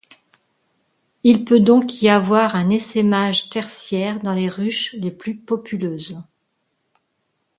Il 1.23 1.45
peut 1.45 1.59
donc 1.59 2.01
y 2.01 2.09
avoir 2.09 2.55
un 2.55 2.71
essaimage 2.71 3.51
tertiaire 3.51 4.19
dans 4.19 4.33
les 4.33 4.49
ruches 4.49 4.93
les 4.93 5.11
plus 5.11 5.35
populeuses. 5.37 6.17